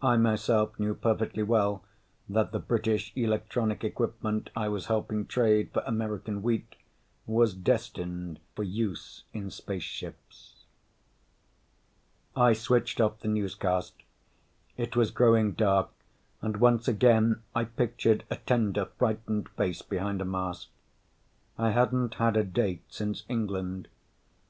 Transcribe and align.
I 0.00 0.16
myself 0.16 0.78
knew 0.80 0.94
perfectly 0.94 1.42
well 1.42 1.84
that 2.30 2.50
the 2.50 2.58
British 2.58 3.12
electronic 3.14 3.84
equipment 3.84 4.48
I 4.56 4.68
was 4.70 4.86
helping 4.86 5.26
trade 5.26 5.70
for 5.74 5.82
American 5.84 6.42
wheat 6.42 6.76
was 7.26 7.52
destined 7.52 8.40
for 8.56 8.62
use 8.62 9.24
in 9.34 9.50
spaceships. 9.50 10.64
I 12.34 12.54
switched 12.54 13.02
off 13.02 13.20
the 13.20 13.28
newscast. 13.28 13.92
It 14.78 14.96
was 14.96 15.10
growing 15.10 15.52
dark 15.52 15.90
and 16.40 16.56
once 16.56 16.88
again 16.88 17.42
I 17.54 17.64
pictured 17.66 18.24
a 18.30 18.36
tender, 18.36 18.86
frightened 18.86 19.50
face 19.58 19.82
behind 19.82 20.22
a 20.22 20.24
mask. 20.24 20.68
I 21.58 21.72
hadn't 21.72 22.14
had 22.14 22.34
a 22.38 22.44
date 22.44 22.84
since 22.88 23.24
England. 23.28 23.88